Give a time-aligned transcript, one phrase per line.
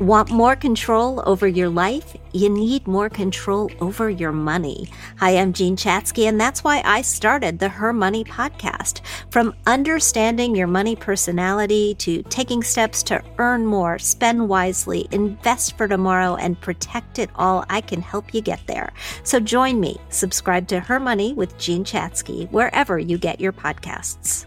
[0.00, 2.16] Want more control over your life?
[2.32, 4.88] You need more control over your money.
[5.18, 9.02] Hi, I'm Jean Chatzky, and that's why I started the Her Money podcast.
[9.30, 15.86] From understanding your money personality to taking steps to earn more, spend wisely, invest for
[15.86, 18.94] tomorrow, and protect it all, I can help you get there.
[19.22, 19.98] So join me.
[20.08, 24.46] Subscribe to Her Money with Jean Chatzky, wherever you get your podcasts.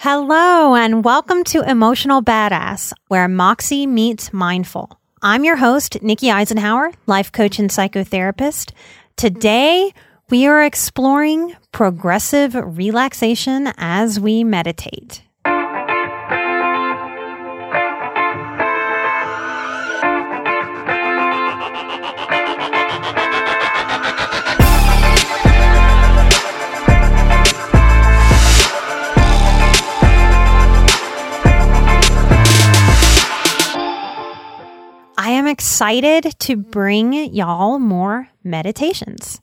[0.00, 5.00] Hello, and welcome to Emotional Badass, where Moxie meets mindful.
[5.22, 8.72] I'm your host, Nikki Eisenhauer, life coach and psychotherapist.
[9.16, 9.94] Today,
[10.28, 15.22] we are exploring progressive relaxation as we meditate.
[35.18, 39.40] I am excited to bring y'all more meditations.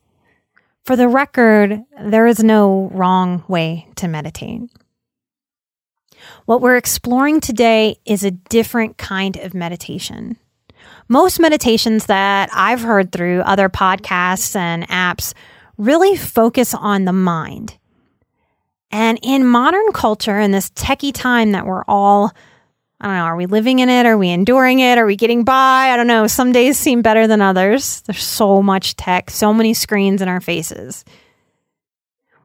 [0.86, 4.62] For the record, there is no wrong way to meditate.
[6.46, 10.38] What we're exploring today is a different kind of meditation.
[11.08, 15.34] Most meditations that I've heard through other podcasts and apps
[15.78, 17.78] really focus on the mind.
[18.92, 22.32] And in modern culture, in this techie time that we're all
[23.04, 24.06] I don't know, are we living in it?
[24.06, 24.98] Are we enduring it?
[24.98, 25.90] Are we getting by?
[25.90, 26.26] I don't know.
[26.26, 28.00] Some days seem better than others.
[28.02, 31.04] There's so much tech, so many screens in our faces.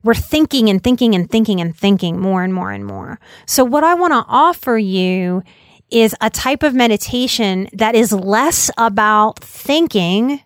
[0.02, 3.20] We're thinking and thinking and thinking and thinking more and more and more.
[3.46, 5.44] So, what I want to offer you
[5.90, 10.40] is a type of meditation that is less about thinking,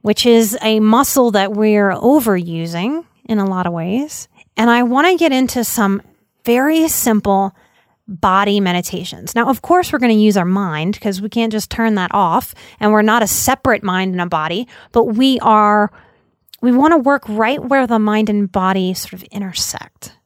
[0.00, 4.26] which is a muscle that we're overusing in a lot of ways.
[4.56, 6.02] And I want to get into some
[6.44, 7.54] very simple
[8.08, 9.34] body meditations.
[9.34, 12.10] Now, of course, we're going to use our mind because we can't just turn that
[12.12, 15.90] off and we're not a separate mind and a body, but we are,
[16.60, 20.16] we want to work right where the mind and body sort of intersect.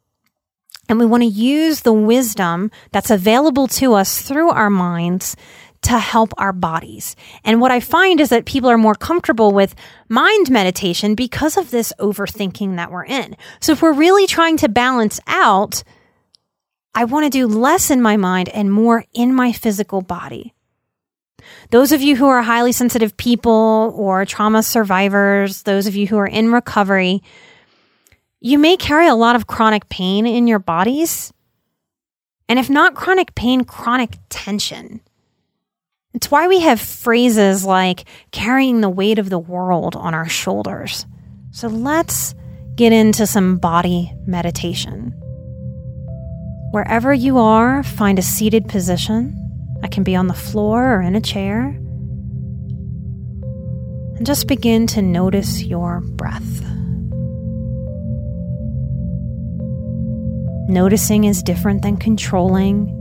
[0.88, 5.36] And we want to use the wisdom that's available to us through our minds
[5.82, 7.14] to help our bodies.
[7.44, 9.74] And what I find is that people are more comfortable with
[10.08, 13.36] mind meditation because of this overthinking that we're in.
[13.60, 15.82] So if we're really trying to balance out
[16.96, 20.54] I want to do less in my mind and more in my physical body.
[21.68, 26.16] Those of you who are highly sensitive people or trauma survivors, those of you who
[26.16, 27.22] are in recovery,
[28.40, 31.34] you may carry a lot of chronic pain in your bodies.
[32.48, 35.02] And if not chronic pain, chronic tension.
[36.14, 41.04] It's why we have phrases like carrying the weight of the world on our shoulders.
[41.50, 42.34] So let's
[42.74, 45.12] get into some body meditation.
[46.76, 49.34] Wherever you are, find a seated position.
[49.82, 51.68] I can be on the floor or in a chair.
[54.18, 56.60] And just begin to notice your breath.
[60.68, 62.92] Noticing is different than controlling.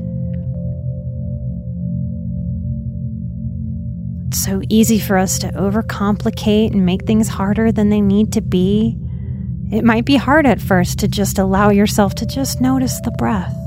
[4.29, 8.41] It's so easy for us to overcomplicate and make things harder than they need to
[8.41, 8.97] be.
[9.69, 13.63] It might be hard at first to just allow yourself to just notice the breath.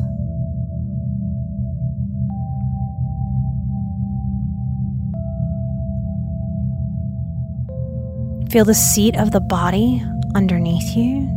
[8.50, 10.03] Feel the seat of the body
[10.34, 11.28] underneath you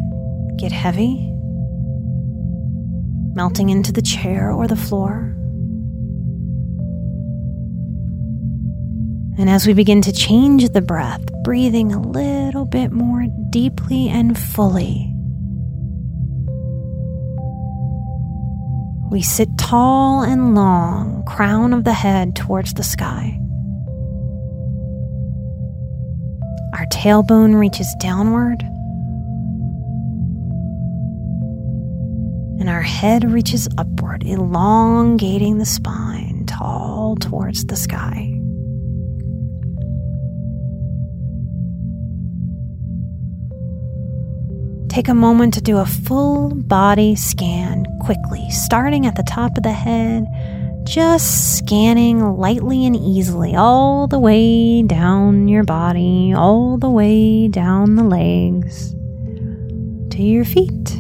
[0.57, 1.29] get heavy,
[3.35, 5.35] melting into the chair or the floor.
[9.37, 14.37] And as we begin to change the breath, breathing a little bit more deeply and
[14.40, 15.14] fully,
[19.11, 23.37] we sit tall and long, crown of the head towards the sky.
[26.91, 28.61] Tailbone reaches downward.
[32.59, 38.38] And our head reaches upward, elongating the spine tall towards the sky.
[44.90, 49.64] Take a moment to do a full body scan quickly, starting at the top of
[49.64, 50.26] the head,
[50.83, 57.95] just scanning lightly and easily all the way down your body, all the way down
[57.95, 58.91] the legs
[60.11, 60.97] to your feet.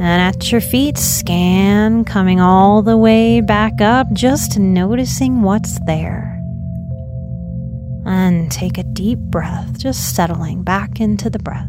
[0.00, 6.40] And at your feet, scan coming all the way back up, just noticing what's there.
[8.06, 11.68] And take a deep breath, just settling back into the breath.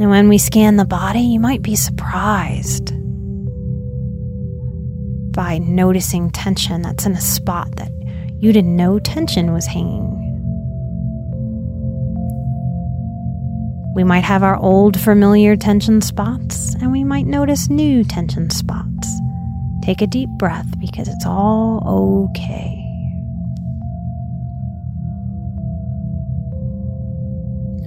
[0.00, 2.92] And when we scan the body, you might be surprised
[5.32, 7.90] by noticing tension that's in a spot that
[8.40, 10.20] you didn't know tension was hanging.
[13.94, 19.08] We might have our old familiar tension spots, and we might notice new tension spots.
[19.82, 22.83] Take a deep breath because it's all okay.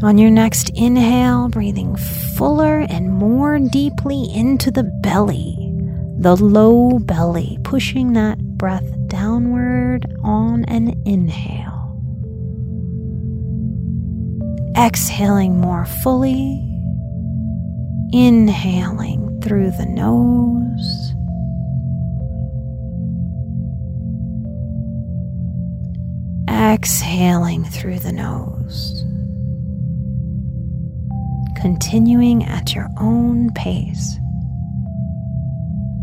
[0.03, 5.55] On your next inhale, breathing fuller and more deeply into the belly,
[6.19, 11.77] the low belly, pushing that breath downward on an inhale
[14.77, 16.63] exhaling more fully,
[18.13, 21.13] inhaling through the nose.
[26.49, 29.06] Exhaling through the nose.
[31.67, 34.17] Continuing at your own pace.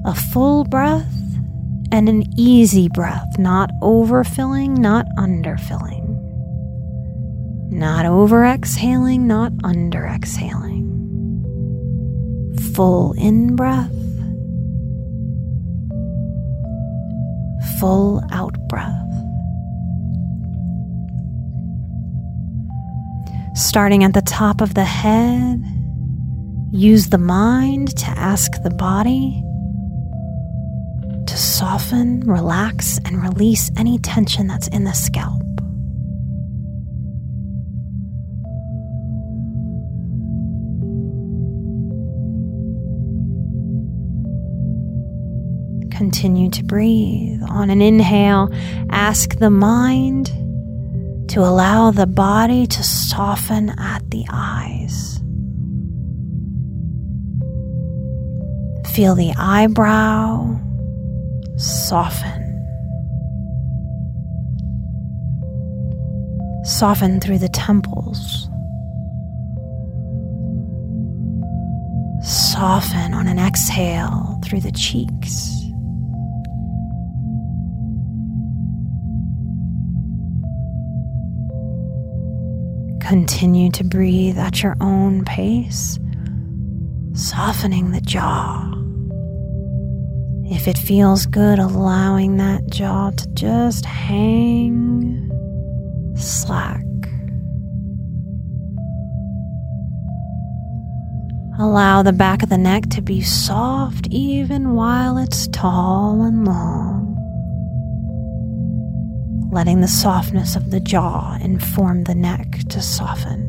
[0.04, 1.10] A full breath
[1.90, 6.04] and an easy breath, not overfilling, not underfilling.
[7.72, 10.84] Not over exhaling, not under exhaling.
[12.74, 13.90] Full in breath,
[17.80, 19.03] full out breath.
[23.74, 25.60] Starting at the top of the head,
[26.70, 29.42] use the mind to ask the body
[31.26, 35.42] to soften, relax, and release any tension that's in the scalp.
[45.90, 47.42] Continue to breathe.
[47.48, 48.50] On an inhale,
[48.90, 50.30] ask the mind
[51.34, 55.18] to allow the body to soften at the eyes.
[58.94, 60.56] Feel the eyebrow
[61.56, 62.40] soften.
[66.64, 68.48] Soften through the temples.
[72.22, 75.53] Soften on an exhale through the cheeks.
[83.06, 85.98] Continue to breathe at your own pace,
[87.12, 88.72] softening the jaw.
[90.46, 95.30] If it feels good, allowing that jaw to just hang
[96.16, 96.80] slack.
[101.58, 107.03] Allow the back of the neck to be soft even while it's tall and long
[109.54, 113.48] letting the softness of the jaw inform the neck to soften.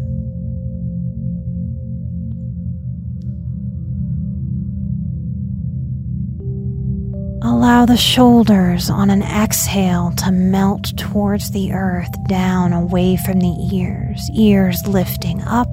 [7.41, 13.69] Allow the shoulders on an exhale to melt towards the earth, down away from the
[13.73, 15.69] ears, ears lifting up,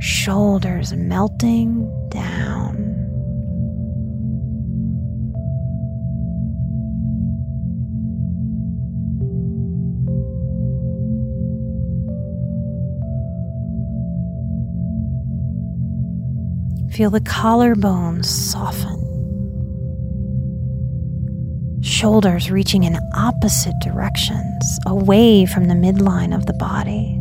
[0.00, 2.57] shoulders melting down.
[16.98, 18.98] Feel the collarbones soften.
[21.80, 27.16] Shoulders reaching in opposite directions, away from the midline of the body.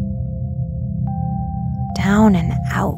[1.96, 2.98] Down and out.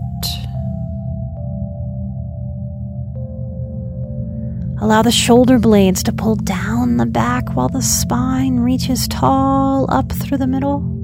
[4.82, 10.14] Allow the shoulder blades to pull down the back while the spine reaches tall up
[10.14, 10.99] through the middle.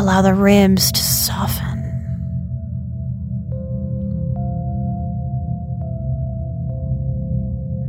[0.00, 1.78] Allow the ribs to soften.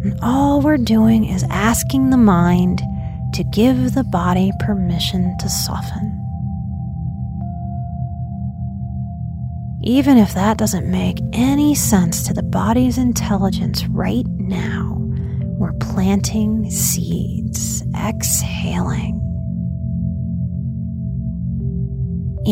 [0.03, 2.81] And all we're doing is asking the mind
[3.35, 6.11] to give the body permission to soften.
[9.81, 14.97] Even if that doesn't make any sense to the body's intelligence right now,
[15.57, 19.30] We're planting seeds, exhaling.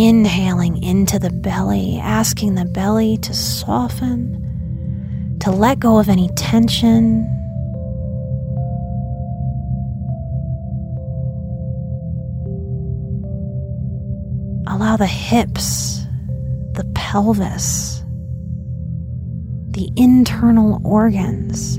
[0.02, 7.26] Inhaling into the belly, asking the belly to soften, to let go of any tension.
[14.68, 16.06] Allow the hips,
[16.76, 18.02] the pelvis,
[19.72, 21.76] the internal organs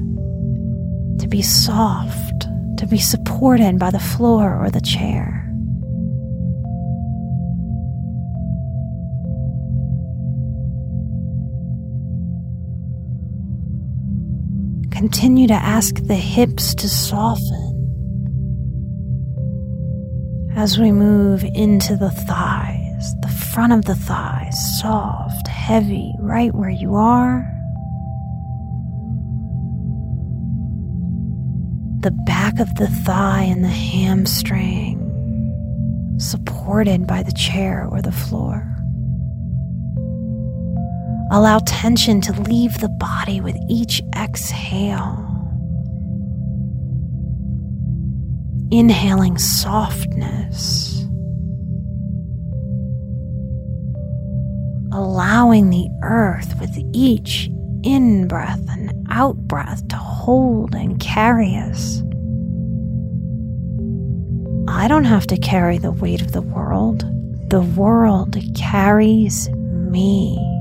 [1.22, 2.46] to be soft,
[2.76, 5.49] to be supported by the floor or the chair.
[15.00, 17.72] Continue to ask the hips to soften
[20.54, 26.68] as we move into the thighs, the front of the thighs, soft, heavy, right where
[26.68, 27.50] you are.
[32.00, 34.98] The back of the thigh and the hamstring,
[36.18, 38.79] supported by the chair or the floor.
[41.32, 45.26] Allow tension to leave the body with each exhale.
[48.72, 51.06] Inhaling softness.
[54.92, 57.48] Allowing the earth with each
[57.84, 62.02] in breath and out breath to hold and carry us.
[64.68, 67.04] I don't have to carry the weight of the world,
[67.50, 70.59] the world carries me.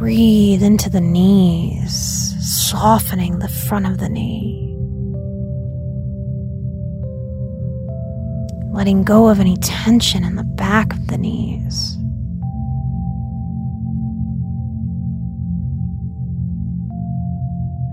[0.00, 4.74] Breathe into the knees, softening the front of the knee.
[8.72, 11.98] Letting go of any tension in the back of the knees.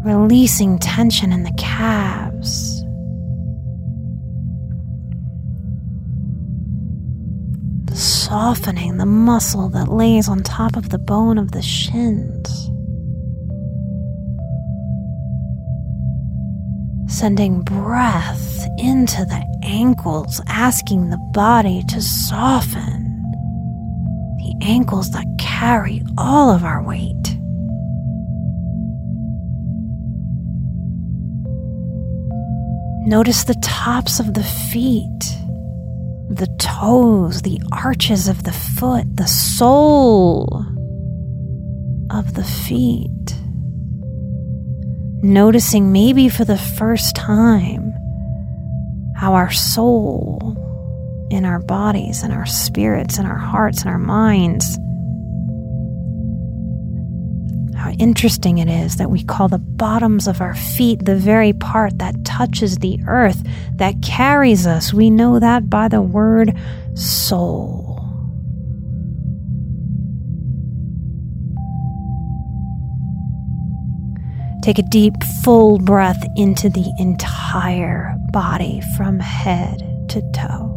[0.05, 2.76] Releasing tension in the calves.
[8.27, 12.65] Softening the muscle that lays on top of the bone of the shins.
[17.09, 23.05] Sending breath into the ankles, asking the body to soften.
[24.39, 27.13] The ankles that carry all of our weight.
[33.07, 35.46] Notice the tops of the feet
[36.29, 40.65] the toes, the arches of the foot, the sole
[42.11, 43.09] of the feet.
[45.23, 47.93] Noticing maybe for the first time
[49.15, 50.55] how our soul
[51.31, 54.77] in our bodies and our spirits and our hearts and our minds
[57.99, 62.25] interesting it is that we call the bottoms of our feet the very part that
[62.25, 63.41] touches the earth,
[63.73, 64.93] that carries us.
[64.93, 66.57] We know that by the word
[66.95, 67.95] soul.
[74.63, 75.13] Take a deep,
[75.43, 80.76] full breath into the entire body from head to toe.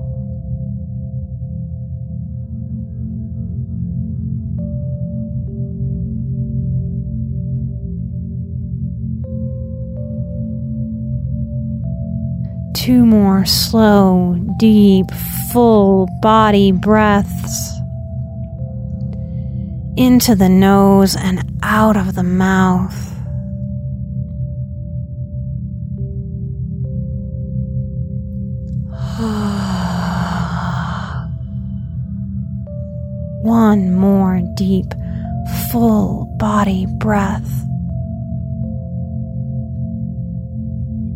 [12.91, 15.07] Two more slow, deep,
[15.53, 17.79] full body breaths
[19.97, 22.97] into the nose and out of the mouth.
[33.45, 34.93] One more deep,
[35.71, 37.49] full body breath.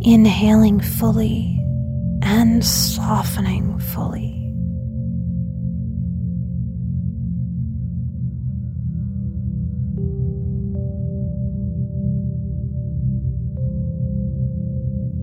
[0.03, 1.64] Inhaling fully
[2.35, 4.33] and softening fully.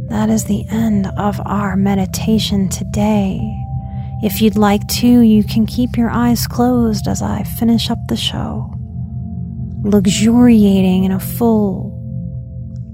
[0.08, 3.42] That is the end of our meditation today.
[4.24, 8.16] If you'd like to, you can keep your eyes closed as I finish up the
[8.16, 8.74] show,
[9.84, 11.92] luxuriating in a full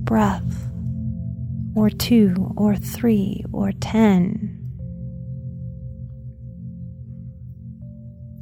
[0.06, 0.67] breath
[1.78, 4.58] or two, or three, or ten.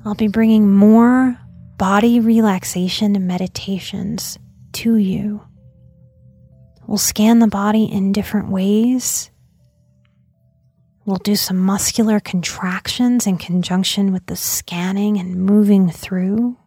[0.05, 1.37] I'll be bringing more
[1.77, 4.39] body relaxation meditations
[4.71, 5.41] to you.
[6.87, 9.29] We'll scan the body in different ways.
[11.05, 16.57] We'll do some muscular contractions in conjunction with the scanning and moving through.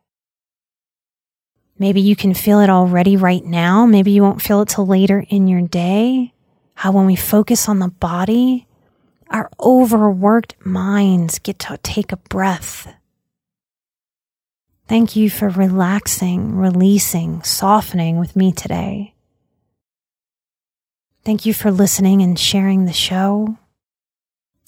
[1.78, 3.86] Maybe you can feel it already right now.
[3.86, 6.34] Maybe you won't feel it till later in your day.
[6.78, 8.68] How when we focus on the body,
[9.30, 12.94] our overworked minds get to take a breath.
[14.86, 19.14] Thank you for relaxing, releasing, softening with me today.
[21.24, 23.58] Thank you for listening and sharing the show.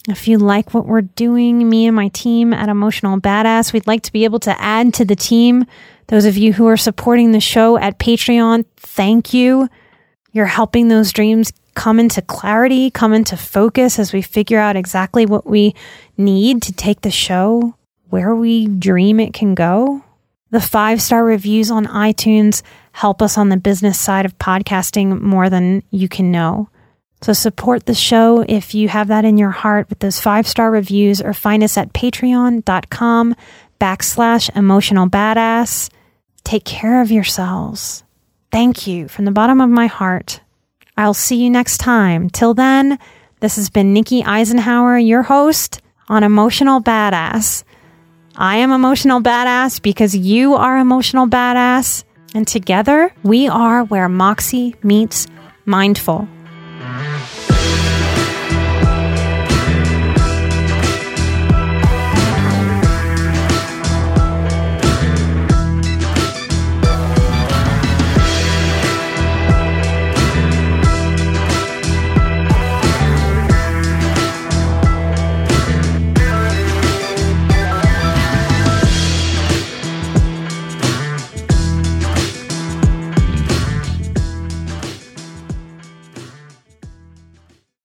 [0.09, 4.03] If you like what we're doing, me and my team at Emotional Badass, we'd like
[4.03, 5.65] to be able to add to the team.
[6.09, 9.69] Those of you who are supporting the show at Patreon, thank you.
[10.33, 15.27] You're helping those dreams come into clarity, come into focus as we figure out exactly
[15.27, 15.75] what we
[16.17, 17.75] need to take the show
[18.11, 20.05] where we dream it can go.
[20.51, 22.63] The five star reviews on iTunes
[22.93, 26.69] help us on the business side of podcasting more than you can know.
[27.23, 30.71] So support the show if you have that in your heart with those five star
[30.71, 33.37] reviews or find us at patreon.com
[33.81, 35.91] backslash emotional badass.
[36.43, 38.03] Take care of yourselves.
[38.51, 40.41] Thank you from the bottom of my heart.
[41.01, 42.29] I'll see you next time.
[42.29, 42.99] Till then,
[43.41, 45.81] this has been Nikki Eisenhauer, your host
[46.11, 47.65] on Emotional Badass.
[48.37, 52.05] I am emotional badass because you are emotional badass.
[52.35, 55.27] And together we are where Moxie meets
[55.65, 56.29] mindful.